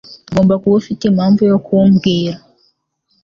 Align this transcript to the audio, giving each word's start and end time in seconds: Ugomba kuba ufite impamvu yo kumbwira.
Ugomba 0.31 0.53
kuba 0.61 0.75
ufite 0.81 1.03
impamvu 1.07 1.41
yo 1.51 1.57
kumbwira. 1.65 2.35